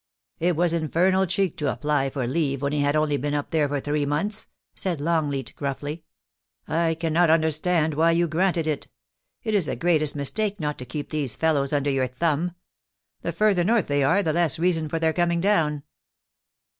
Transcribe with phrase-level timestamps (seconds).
[0.39, 3.67] 'It was infernal cheek to apply for leave when he had only been up there
[3.67, 6.05] for three months,' said Longleat, gruffly;
[6.41, 8.87] * I cannot understand why >'ou granted it
[9.43, 12.55] It is the greatest mistake not to keep these fellows under your thumbi
[13.21, 15.83] The fiuther north they are, the less reason for their coming down.'